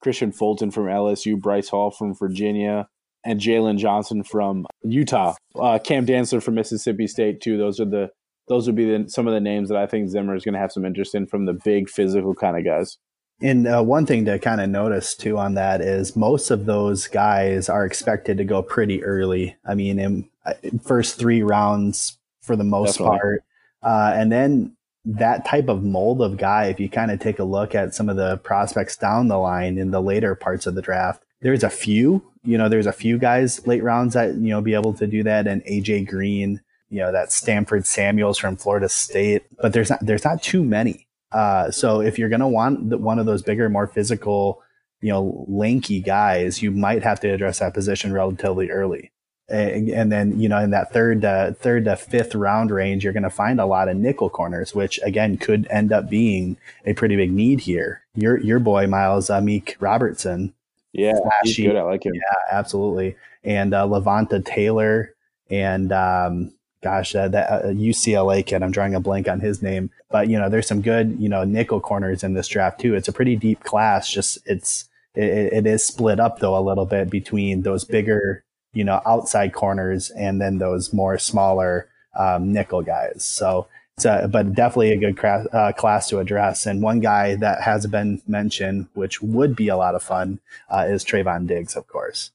[0.04, 2.88] Kristian Fulton from LSU, Bryce Hall from Virginia,
[3.24, 5.34] and Jaylon Johnson from Utah.
[5.58, 7.58] Uh, Cam Dantzler from Mississippi State too.
[7.58, 8.10] Those are the
[8.48, 10.60] those would be the, some of the names that I think Zimmer is going to
[10.60, 12.96] have some interest in from the big physical kind of guys.
[13.42, 17.06] And uh, one thing to kind of notice too on that is most of those
[17.08, 19.56] guys are expected to go pretty early.
[19.64, 20.54] I mean, in, uh,
[20.84, 23.18] first three rounds for the most Definitely.
[23.18, 23.44] part,
[23.82, 24.75] uh, and then
[25.06, 26.66] that type of mold of guy.
[26.66, 29.78] If you kind of take a look at some of the prospects down the line
[29.78, 32.22] in the later parts of the draft, there's a few.
[32.42, 35.22] You know, there's a few guys late rounds that you know be able to do
[35.22, 40.00] that, and AJ Green, you know, that Stanford Samuels from Florida State, but there's not
[40.02, 41.06] there's not too many.
[41.32, 44.62] Uh, so if you're going to want one of those bigger, more physical,
[45.00, 49.12] you know, lanky guys, you might have to address that position relatively early.
[49.48, 53.12] And, and then, you know, in that third, uh, third to fifth round range, you're
[53.12, 56.94] going to find a lot of nickel corners, which again could end up being a
[56.94, 58.02] pretty big need here.
[58.16, 60.52] Your your boy Miles Amik Robertson,
[60.92, 61.12] yeah,
[61.44, 61.76] he's good.
[61.76, 62.14] I like him.
[62.14, 63.16] Yeah, absolutely.
[63.44, 65.14] And uh, Levonta Taylor
[65.50, 68.62] and um, gosh, uh, that uh, UCLA kid.
[68.62, 71.44] I'm drawing a blank on his name, but you know, there's some good, you know,
[71.44, 72.94] nickel corners in this draft too.
[72.94, 74.10] It's a pretty deep class.
[74.10, 78.44] Just it's it, it is split up though a little bit between those bigger,
[78.76, 83.24] you know, outside corners and then those more smaller um, nickel guys.
[83.24, 83.66] So.
[84.04, 86.66] A, but definitely a good cra- uh, class to address.
[86.66, 90.84] And one guy that has been mentioned, which would be a lot of fun, uh,
[90.86, 92.30] is Trevon Diggs, of course.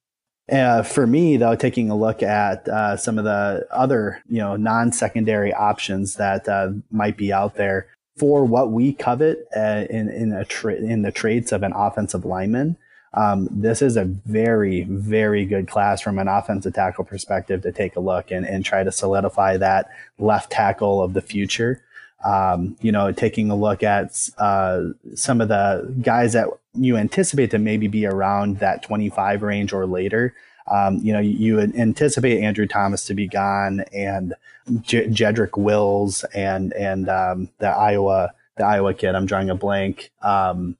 [0.51, 4.56] Uh, for me, though, taking a look at uh, some of the other, you know,
[4.56, 7.86] non-secondary options that uh, might be out there
[8.17, 12.25] for what we covet uh, in in a tra- in the traits of an offensive
[12.25, 12.75] lineman,
[13.13, 17.95] um, this is a very very good class from an offensive tackle perspective to take
[17.95, 21.84] a look and and try to solidify that left tackle of the future.
[22.24, 24.84] Um, you know, taking a look at uh,
[25.15, 29.88] some of the guys that you anticipate to maybe be around that 25 range or
[29.88, 30.36] later.
[30.71, 34.36] Um, you know, you, would anticipate Andrew Thomas to be gone and
[34.82, 39.15] J- Jedrick Wills and and um, the Iowa the Iowa kid.
[39.15, 40.12] I'm drawing a blank.
[40.21, 40.78] Um,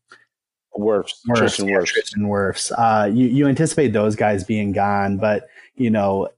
[0.78, 1.86] Wirfs, Tristan Wirfs.
[1.88, 2.72] Tristan Wirfs.
[2.78, 6.30] Uh, you you anticipate those guys being gone, but you know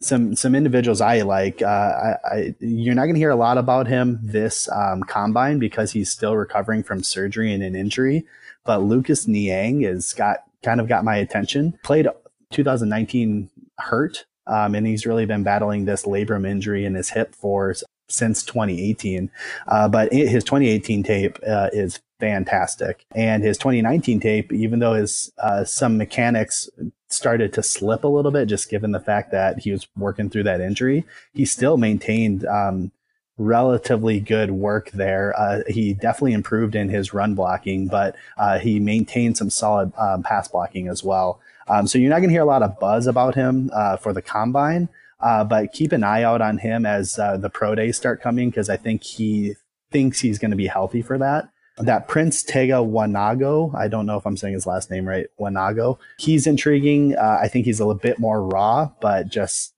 [0.00, 1.62] some some individuals I like.
[1.62, 5.58] Uh, I, I, you're not going to hear a lot about him this um, combine
[5.58, 8.24] because he's still recovering from surgery and an injury.
[8.64, 11.78] But Lucas Niang has got kind of got my attention.
[11.82, 12.08] Played
[12.50, 17.74] 2019 hurt, um, and he's really been battling this labrum injury in his hip for
[18.10, 19.30] since 2018.
[19.68, 25.32] Uh, but his 2018 tape uh, is fantastic, and his 2019 tape, even though his
[25.38, 26.68] uh, some mechanics
[27.08, 30.44] started to slip a little bit, just given the fact that he was working through
[30.44, 32.92] that injury, he still maintained um,
[33.40, 35.34] relatively good work there.
[35.38, 40.22] Uh, he definitely improved in his run blocking, but uh, he maintained some solid um,
[40.22, 41.40] pass blocking as well.
[41.66, 44.12] Um, so you're not going to hear a lot of buzz about him uh, for
[44.12, 44.88] the combine,
[45.20, 48.50] uh, but keep an eye out on him as uh, the pro days start coming
[48.50, 49.54] because I think he
[49.90, 54.16] thinks he's going to be healthy for that that Prince Tega Wanogho, I don't know
[54.16, 57.16] if I'm saying his last name right, Wanogho, he's intriguing.
[57.16, 59.74] Uh, I think he's a little bit more raw, but just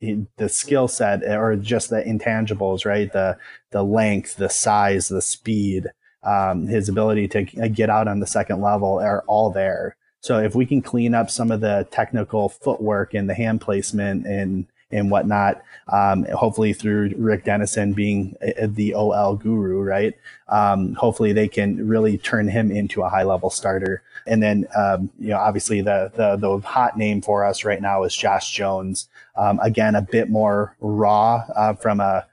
[0.00, 3.10] he, the skill set or just the intangibles, right?
[3.12, 3.38] The
[3.70, 5.90] the length, the size, the speed,
[6.22, 9.96] um, his ability to get out on the second level are all there.
[10.20, 14.26] So if we can clean up some of the technical footwork and the hand placement
[14.26, 15.62] and and whatnot.
[15.88, 20.14] Um, hopefully, through Rick Dennison being the OL guru, right?
[20.48, 24.02] Um, hopefully, they can really turn him into a high level starter.
[24.26, 28.04] And then, um, you know, obviously, the, the the hot name for us right now
[28.04, 29.08] is Josh Jones.
[29.36, 32.26] Um, again, a bit more raw uh, from a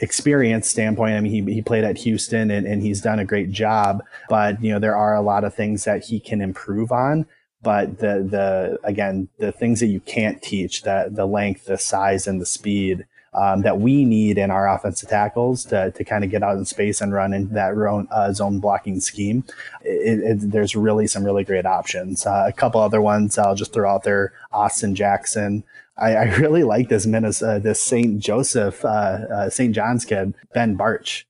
[0.00, 1.14] experience standpoint.
[1.14, 4.62] I mean, he, he played at Houston and, and he's done a great job, but
[4.62, 7.26] you know, there are a lot of things that he can improve on
[7.62, 12.26] but the the again the things that you can't teach that the length the size
[12.26, 16.30] and the speed um, that we need in our offensive tackles to, to kind of
[16.30, 19.44] get out in space and run into that zone, uh, zone blocking scheme.
[19.82, 22.26] It, it, there's really some really great options.
[22.26, 24.32] Uh, a couple other ones I'll just throw out there.
[24.52, 25.62] Austin Jackson.
[25.96, 28.18] I, I really like this Minnesota, this St.
[28.18, 29.74] Joseph, uh, uh St.
[29.74, 31.24] John's kid, Ben Bartch.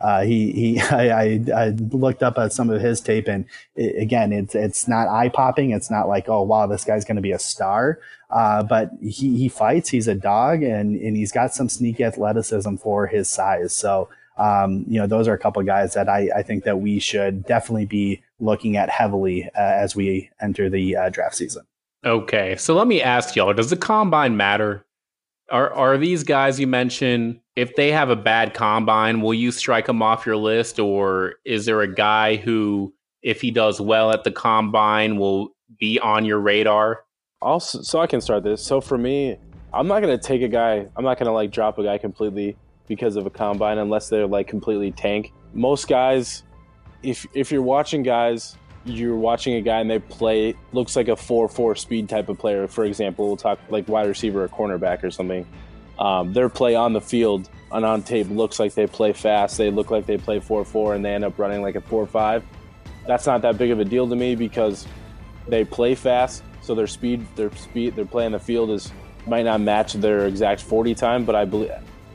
[0.00, 4.00] Uh, he he I, I, I, looked up at some of his tape and it,
[4.00, 7.22] again it's it's not eye popping it's not like oh wow this guy's going to
[7.22, 7.98] be a star.
[8.28, 9.88] Uh, but he, he fights.
[9.88, 13.74] He's a dog and and he's got some sneaky athleticism for his size.
[13.74, 16.98] So um, you know those are a couple guys that I, I think that we
[16.98, 21.64] should definitely be looking at heavily uh, as we enter the uh, draft season.
[22.04, 24.84] Okay, so let me ask y'all: Does the combine matter?
[25.50, 27.40] Are are these guys you mentioned?
[27.54, 31.66] If they have a bad combine, will you strike them off your list, or is
[31.66, 36.40] there a guy who, if he does well at the combine, will be on your
[36.40, 37.04] radar?
[37.40, 38.62] Also, so I can start this.
[38.62, 39.38] So for me,
[39.72, 40.86] I'm not gonna take a guy.
[40.96, 42.56] I'm not gonna like drop a guy completely
[42.88, 45.32] because of a combine unless they're like completely tank.
[45.52, 46.42] Most guys,
[47.02, 51.16] if if you're watching guys you're watching a guy and they play looks like a
[51.16, 52.66] four four speed type of player.
[52.66, 55.46] For example, we'll talk like wide receiver or cornerback or something.
[55.98, 59.58] Um, their play on the field and on tape looks like they play fast.
[59.58, 62.06] They look like they play four four and they end up running like a four
[62.06, 62.44] five.
[63.06, 64.86] That's not that big of a deal to me because
[65.48, 68.92] they play fast, so their speed, their speed, their play on the field is
[69.26, 71.70] might not match their exact 40 time, but I believe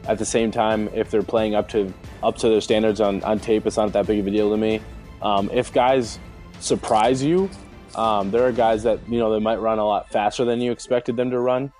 [0.08, 3.40] at the same time, if they're playing up to up to their standards on, on
[3.40, 4.82] tape, it's not that big of a deal to me.
[5.22, 6.20] Um, if guys
[6.62, 7.50] surprise you.
[7.96, 10.72] Um, there are guys that you know they might run a lot faster than you
[10.72, 11.74] expected them to run.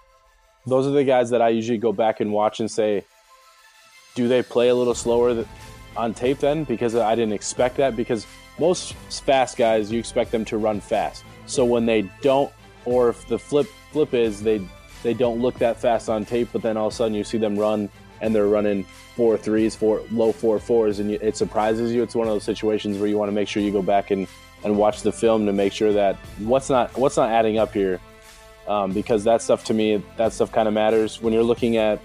[0.66, 3.04] Those are the guys that I usually go back and watch and say,
[4.14, 5.46] do they play a little slower
[5.98, 6.66] on tape then?
[6.66, 7.96] Because I didn't expect that.
[7.96, 8.28] Because
[8.60, 11.24] most fast guys, you expect them to run fast.
[11.46, 12.52] So when they don't,
[12.86, 14.62] or if the flip flip is they
[15.04, 17.38] they don't look that fast on tape, but then all of a sudden you see
[17.38, 17.90] them run
[18.22, 18.84] and they're running
[19.16, 22.04] four threes, four low four fours, and it surprises you.
[22.04, 24.28] It's one of those situations where you want to make sure you go back and
[24.64, 28.00] and watch the film to make sure that what's not what's not adding up here,
[28.68, 32.02] um, because that stuff to me that stuff kind of matters when you're looking at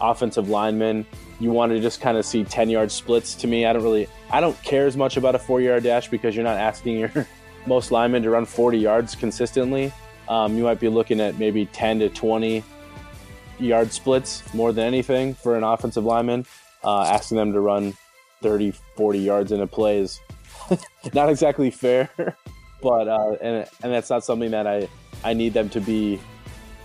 [0.00, 1.06] offensive linemen.
[1.38, 3.34] You want to just kind of see ten yard splits.
[3.36, 6.08] To me, I don't really I don't care as much about a four yard dash
[6.08, 7.26] because you're not asking your
[7.66, 9.92] most linemen to run 40 yards consistently.
[10.28, 12.62] Um, you might be looking at maybe 10 to 20
[13.58, 16.46] yard splits more than anything for an offensive lineman.
[16.82, 17.94] Uh, asking them to run
[18.42, 20.20] 30, 40 yards in a play is
[21.14, 22.10] not exactly fair,
[22.82, 24.88] but uh, and and that's not something that I
[25.24, 26.20] I need them to be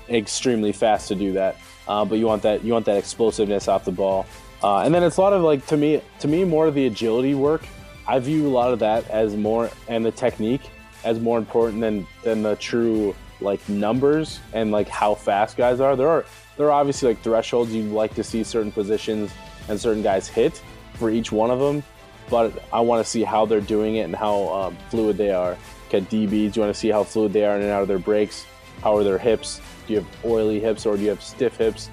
[0.09, 1.57] extremely fast to do that.
[1.87, 4.25] Uh, but you want that you want that explosiveness off the ball,
[4.63, 6.87] uh, and then it's a lot of like to me to me more of the
[6.87, 7.65] agility work.
[8.07, 10.69] I view a lot of that as more and the technique
[11.03, 15.95] as more important than than the true like numbers and like how fast guys are.
[15.95, 16.25] There are
[16.57, 19.31] there are obviously like thresholds you'd like to see certain positions
[19.67, 20.61] and certain guys hit
[20.93, 21.83] for each one of them
[22.29, 25.57] but I want to see how they're doing it and how um, fluid they are.
[25.93, 27.99] At DBs, you want to see how fluid they are in and out of their
[27.99, 28.45] breaks.
[28.81, 29.61] How are their hips?
[29.87, 31.89] Do you have oily hips or do you have stiff hips?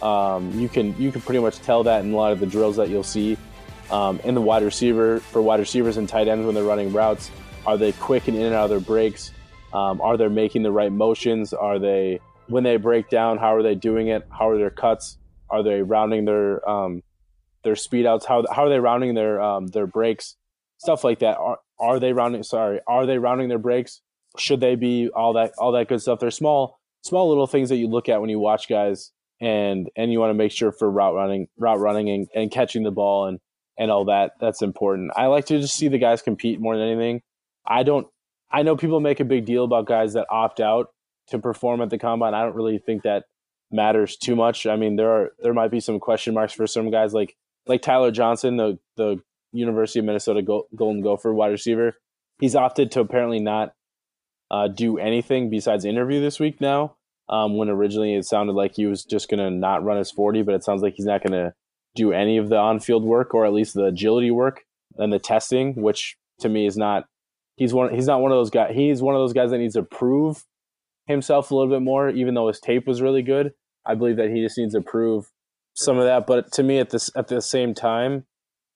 [0.00, 2.76] Um, you can you can pretty much tell that in a lot of the drills
[2.76, 3.36] that you'll see
[3.90, 7.30] um, in the wide receiver for wide receivers and tight ends when they're running routes.
[7.66, 9.32] Are they quick and in and out of their breaks?
[9.74, 11.52] Um, are they making the right motions?
[11.52, 13.36] Are they when they break down?
[13.36, 14.26] How are they doing it?
[14.30, 15.18] How are their cuts?
[15.50, 17.02] Are they rounding their um,
[17.64, 20.36] their speed outs, how how are they rounding their um, their breaks,
[20.78, 21.36] stuff like that.
[21.38, 22.42] Are are they rounding?
[22.42, 24.00] Sorry, are they rounding their breaks?
[24.38, 26.20] Should they be all that all that good stuff?
[26.20, 30.12] They're small small little things that you look at when you watch guys, and and
[30.12, 33.26] you want to make sure for route running, route running, and, and catching the ball
[33.26, 33.38] and
[33.78, 34.32] and all that.
[34.40, 35.12] That's important.
[35.16, 37.22] I like to just see the guys compete more than anything.
[37.66, 38.06] I don't.
[38.50, 40.88] I know people make a big deal about guys that opt out
[41.28, 42.34] to perform at the combine.
[42.34, 43.24] I don't really think that
[43.70, 44.66] matters too much.
[44.66, 47.34] I mean, there are there might be some question marks for some guys like
[47.66, 49.18] like Tyler Johnson, the the
[49.52, 50.42] University of Minnesota
[50.74, 51.94] Golden Gopher wide receiver,
[52.40, 53.74] he's opted to apparently not
[54.50, 56.96] uh, do anything besides interview this week now.
[57.28, 60.42] Um, when originally it sounded like he was just going to not run his 40,
[60.42, 61.54] but it sounds like he's not going to
[61.94, 64.64] do any of the on field work or at least the agility work
[64.98, 67.04] and the testing, which to me is not.
[67.56, 67.94] He's one.
[67.94, 68.74] He's not one of those guys.
[68.74, 70.44] He's one of those guys that needs to prove
[71.06, 73.52] himself a little bit more, even though his tape was really good.
[73.84, 75.30] I believe that he just needs to prove
[75.74, 76.26] some of that.
[76.26, 78.24] But to me, at this at the same time,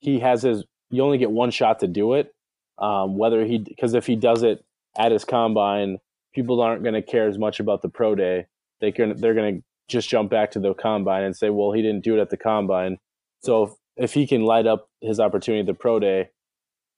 [0.00, 0.64] he has his.
[0.90, 2.32] You only get one shot to do it.
[2.78, 4.64] Um, whether he because if he does it
[4.98, 5.98] at his combine,
[6.35, 8.46] people aren't going to care as much about the pro day.
[8.80, 11.82] They can they're going to just jump back to the combine and say, well, he
[11.82, 12.98] didn't do it at the combine.
[13.40, 16.30] So if, if he can light up his opportunity at the pro day,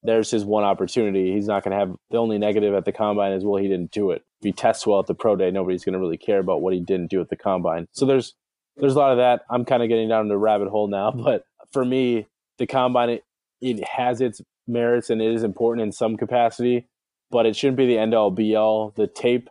[0.03, 1.33] there's his one opportunity.
[1.33, 3.91] He's not going to have the only negative at the combine is well, he didn't
[3.91, 4.23] do it.
[4.41, 6.73] If he tests well at the pro day, nobody's going to really care about what
[6.73, 7.87] he didn't do at the combine.
[7.93, 8.35] So there's
[8.79, 9.43] there's a lot of that.
[9.51, 12.27] I'm kind of getting down the rabbit hole now, but for me,
[12.59, 13.25] the combine it,
[13.61, 16.87] it has its merits and it is important in some capacity,
[17.31, 18.93] but it shouldn't be the end all be all.
[18.97, 19.49] The tape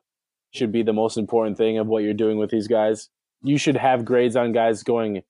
[0.51, 3.09] should be the most important thing of what you're doing with these guys.
[3.43, 5.23] You should have grades on guys going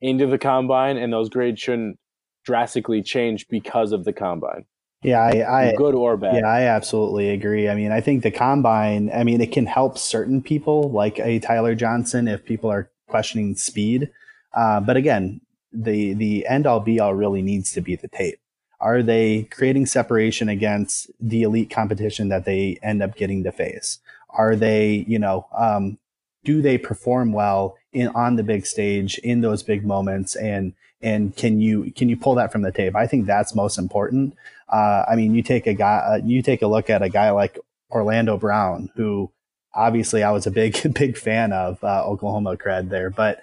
[0.00, 1.98] into the combine, and those grades shouldn't
[2.44, 4.64] drastically change because of the combine.
[5.02, 6.36] Yeah, I, I good or bad.
[6.36, 7.68] Yeah, I absolutely agree.
[7.68, 9.10] I mean, I think the combine.
[9.12, 13.54] I mean, it can help certain people, like a Tyler Johnson, if people are questioning
[13.54, 14.10] speed.
[14.54, 15.40] Uh, but again,
[15.72, 18.38] the the end all be all really needs to be the tape.
[18.80, 24.00] Are they creating separation against the elite competition that they end up getting to face?
[24.30, 25.98] Are they, you know, um,
[26.44, 30.72] do they perform well in on the big stage in those big moments and
[31.02, 34.34] and can you can you pull that from the tape i think that's most important
[34.70, 37.30] uh, i mean you take a guy uh, you take a look at a guy
[37.30, 37.58] like
[37.90, 39.30] orlando brown who
[39.74, 43.40] obviously i was a big big fan of uh, oklahoma cred there but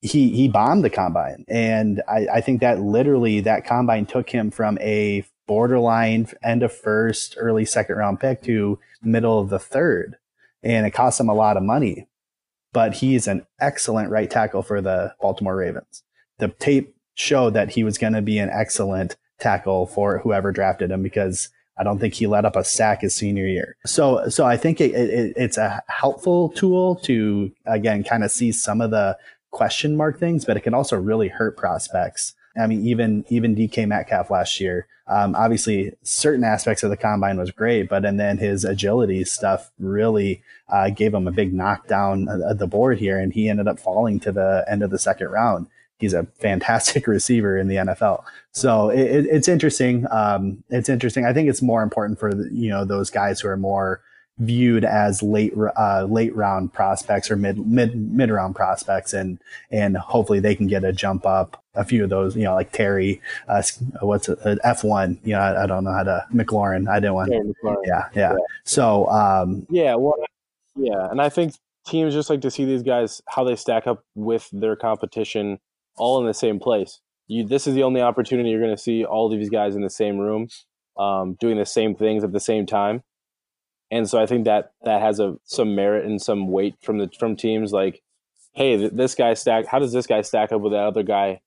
[0.00, 4.50] he he bombed the combine and I, I think that literally that combine took him
[4.50, 10.16] from a borderline end of first early second round pick to middle of the third
[10.62, 12.06] and it cost him a lot of money.
[12.72, 16.02] But he's an excellent right tackle for the Baltimore Ravens.
[16.38, 20.90] The tape showed that he was going to be an excellent tackle for whoever drafted
[20.90, 23.76] him because I don't think he let up a sack his senior year.
[23.86, 28.52] So, so I think it, it, it's a helpful tool to again kind of see
[28.52, 29.16] some of the
[29.50, 32.34] question mark things, but it can also really hurt prospects.
[32.60, 37.36] I mean, even even DK Metcalf last year um, obviously, certain aspects of the combine
[37.36, 42.28] was great, but and then his agility stuff really uh, gave him a big knockdown
[42.28, 45.28] at the board here, and he ended up falling to the end of the second
[45.28, 45.66] round.
[46.02, 50.06] He's a fantastic receiver in the NFL, so it, it's interesting.
[50.10, 51.24] Um, it's interesting.
[51.24, 54.02] I think it's more important for you know those guys who are more
[54.38, 59.38] viewed as late uh, late round prospects or mid mid mid round prospects, and
[59.70, 61.62] and hopefully they can get a jump up.
[61.74, 63.62] A few of those, you know, like Terry, uh,
[64.02, 65.18] what's an F one?
[65.24, 66.86] You know, I, I, don't know how to McLaurin.
[66.86, 67.32] I didn't want.
[67.32, 68.36] Yeah, yeah, yeah.
[68.64, 70.16] So, um, yeah, well,
[70.76, 71.54] yeah, and I think
[71.86, 75.60] teams just like to see these guys how they stack up with their competition,
[75.96, 77.00] all in the same place.
[77.26, 79.82] You, this is the only opportunity you're going to see all of these guys in
[79.82, 80.48] the same room,
[80.98, 83.02] um, doing the same things at the same time
[83.92, 87.10] and so I think that that has a some merit and some weight from the
[87.20, 88.02] from teams like,
[88.54, 89.66] hey, this guy stack.
[89.66, 91.42] How does this guy stack up with that other guy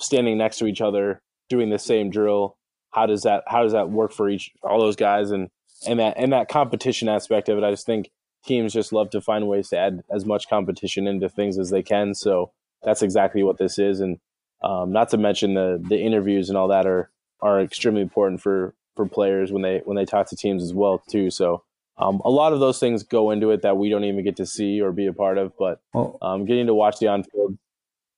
[0.00, 2.58] standing next to each other doing the same drill?
[2.90, 5.50] How does that how does that work for each all those guys and
[5.86, 7.64] and that and that competition aspect of it?
[7.64, 8.10] I just think
[8.44, 11.84] teams just love to find ways to add as much competition into things as they
[11.84, 12.12] can.
[12.16, 12.50] So
[12.84, 14.18] that's exactly what this is, and
[14.62, 17.10] um, not to mention the the interviews and all that are
[17.40, 21.02] are extremely important for for players when they when they talk to teams as well
[21.10, 21.30] too.
[21.30, 21.64] So
[21.98, 24.46] um, a lot of those things go into it that we don't even get to
[24.46, 25.52] see or be a part of.
[25.58, 25.80] But
[26.22, 27.58] um, getting to watch the on field,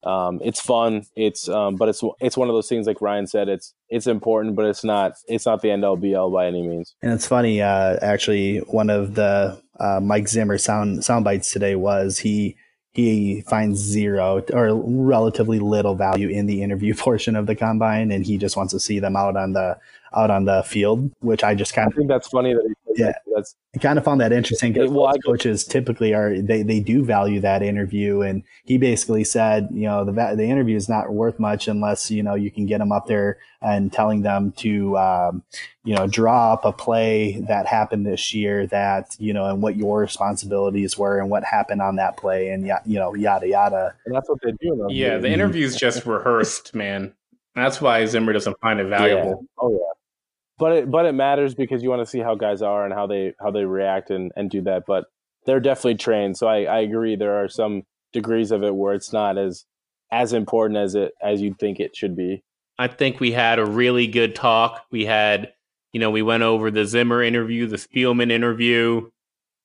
[0.05, 1.05] um, it's fun.
[1.17, 3.49] It's um, but it's it's one of those things like Ryan said.
[3.49, 6.67] It's it's important, but it's not it's not the end all be all by any
[6.67, 6.95] means.
[7.03, 7.63] And it's funny.
[7.63, 12.57] Uh, actually, one of the uh, Mike Zimmer sound sound bites today was he
[12.95, 18.25] he finds zero or relatively little value in the interview portion of the combine, and
[18.25, 19.77] he just wants to see them out on the
[20.17, 23.57] out on the field, which I just kind of think that's funny that yeah, that's
[23.75, 27.41] I kind of found that interesting because well, coaches typically are they they do value
[27.41, 31.67] that interview, and he basically said, you know, the the interview is not worth much
[31.67, 35.43] unless you know you can get them up there and telling them to um,
[35.85, 39.77] you know draw up a play that happened this year that you know and what
[39.77, 43.95] your responsibilities were and what happened on that play and you know yada yada.
[44.07, 44.87] And that's what they do.
[44.89, 47.13] Yeah, the interview's just rehearsed, man.
[47.55, 49.41] That's why Zimmer doesn't find it valuable.
[49.43, 49.47] Yeah.
[49.59, 49.94] Oh yeah
[50.59, 53.07] but it but it matters because you want to see how guys are and how
[53.07, 54.85] they how they react and and do that.
[54.87, 55.07] But
[55.47, 57.17] they're definitely trained, so I I agree.
[57.17, 57.83] There are some
[58.13, 59.65] degrees of it where it's not as
[60.11, 62.43] as important as it as you'd think it should be.
[62.79, 64.85] I think we had a really good talk.
[64.91, 65.53] We had,
[65.93, 69.11] you know, we went over the Zimmer interview, the Spielman interview,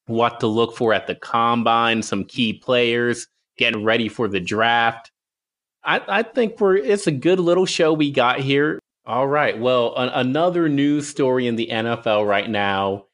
[0.05, 3.27] what to look for at the combine, some key players,
[3.57, 5.11] getting ready for the draft.
[5.83, 8.79] I, I think we're it's a good little show we got here.
[9.05, 9.59] All right.
[9.59, 13.05] Well, an- another news story in the NFL right now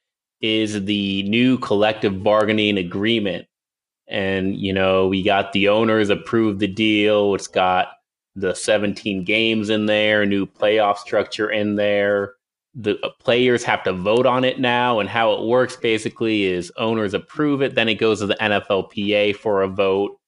[0.42, 3.48] is the new collective bargaining agreement.
[4.08, 7.34] And, you know, we got the owners approved the deal.
[7.34, 7.90] It's got
[8.36, 12.34] the 17 games in there, new playoff structure in there.
[12.76, 15.00] The uh, players have to vote on it now.
[15.00, 19.38] And how it works basically is owners approve it, then it goes to the NFLPA
[19.38, 20.20] for a vote.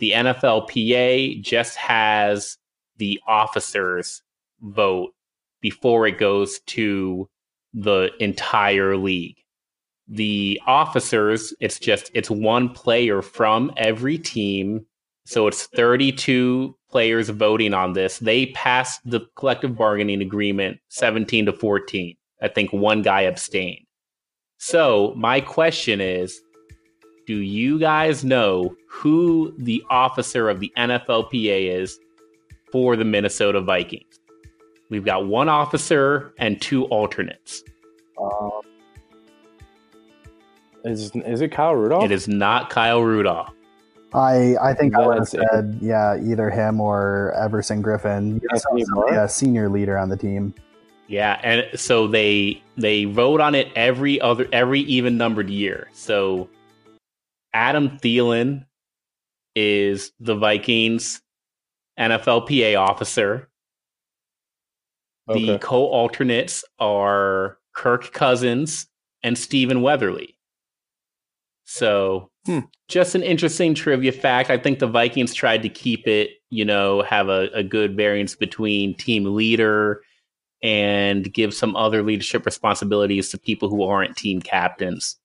[0.00, 2.58] The NFLPA just has
[2.96, 4.22] the officers
[4.64, 5.12] vote
[5.60, 7.28] before it goes to
[7.72, 9.36] the entire league.
[10.06, 14.86] The officers, it's just it's one player from every team.
[15.26, 18.18] So it's 32 players voting on this.
[18.18, 22.14] They passed the collective bargaining agreement 17 to 14.
[22.42, 23.86] I think one guy abstained.
[24.58, 26.40] So, my question is
[27.26, 31.98] do you guys know who the officer of the NFLPA is
[32.70, 34.18] for the Minnesota Vikings?
[34.94, 37.64] We've got one officer and two alternates.
[38.16, 38.60] Um,
[40.84, 42.04] is is it Kyle Rudolph?
[42.04, 43.50] It is not Kyle Rudolph.
[44.12, 48.34] I I think I would have it's- said yeah, either him or Everson Griffen.
[48.34, 49.24] You know, Anthony somebody, Barr?
[49.24, 50.54] a senior leader on the team.
[51.08, 55.88] Yeah, and so they they vote on it every other every even numbered year.
[55.92, 56.48] So
[57.52, 58.64] Adam Thielen
[59.56, 61.20] is the Vikings
[61.98, 63.48] NFLPA officer.
[65.26, 65.58] The Okay.
[65.58, 68.86] co-alternates are Kirk Cousins
[69.22, 70.36] and Stephen Weatherly.
[71.64, 72.60] So Hmm.
[72.88, 74.50] just an interesting trivia fact.
[74.50, 78.34] I think the Vikings tried to keep it, you know, have a, a good variance
[78.34, 80.02] between team leader
[80.62, 85.16] and give some other leadership responsibilities to people who aren't team captains.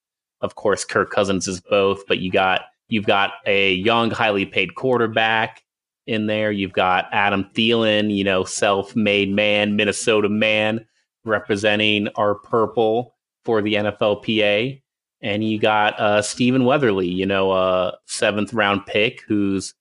[0.41, 4.75] Of course, Kirk Cousins is both, but you got you've got a young, highly paid
[4.75, 5.61] quarterback
[6.09, 6.51] in there.
[6.51, 10.85] You've got Adam Thielen, you know, self-made man, Minnesota man,
[11.23, 14.81] representing our purple for the NFLPA.
[15.21, 19.73] And you got uh, Stephen Weatherly, you know, a seventh round pick who's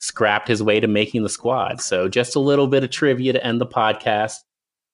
[0.00, 1.80] scrapped his way to making the squad.
[1.80, 4.36] So just a little bit of trivia to end the podcast.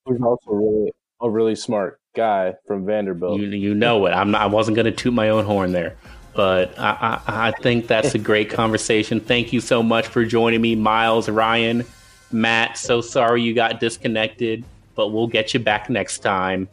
[0.05, 3.41] Who's also really a really smart guy from Vanderbilt.
[3.41, 4.11] You you know it.
[4.11, 4.43] I'm not.
[4.43, 5.97] I wasn't going to toot my own horn there,
[6.37, 9.18] but I, I I think that's a great conversation.
[9.18, 11.84] Thank you so much for joining me, Miles, Ryan,
[12.30, 12.76] Matt.
[12.76, 14.64] So sorry you got disconnected,
[14.95, 16.68] but we'll get you back next time.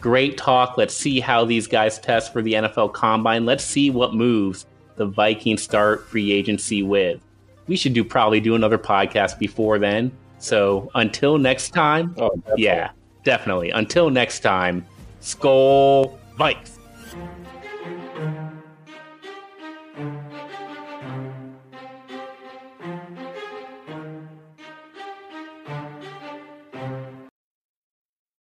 [0.00, 0.78] Great talk.
[0.78, 3.44] Let's see how these guys test for the NFL Combine.
[3.44, 4.66] Let's see what moves
[4.96, 7.20] the Vikings start free agency with.
[7.66, 10.12] We should do probably do another podcast before then.
[10.38, 12.64] So until next time, oh, definitely.
[12.64, 12.90] yeah,
[13.24, 13.70] definitely.
[13.70, 14.86] Until next time,
[15.20, 16.75] Skol Vikes.